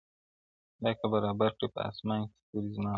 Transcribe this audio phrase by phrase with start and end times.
[0.77, 2.89] خدای که برابر کړي په اسمان کي ستوري زما و ستا,